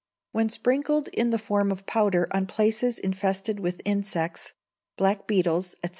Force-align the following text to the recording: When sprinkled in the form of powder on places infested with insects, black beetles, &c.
When 0.31 0.49
sprinkled 0.49 1.09
in 1.09 1.29
the 1.29 1.37
form 1.37 1.71
of 1.71 1.85
powder 1.85 2.27
on 2.31 2.47
places 2.47 2.97
infested 2.97 3.59
with 3.59 3.83
insects, 3.85 4.53
black 4.97 5.27
beetles, 5.27 5.75
&c. 5.85 5.89